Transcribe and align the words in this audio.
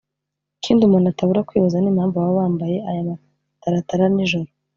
ikindi 0.59 0.81
umuntu 0.83 1.07
atabura 1.09 1.45
kwibaza 1.47 1.77
n’impamvu 1.81 2.15
baba 2.17 2.39
bambaye 2.39 2.77
aya 2.89 3.03
mataratara 3.09 4.05
nijoro 4.15 4.49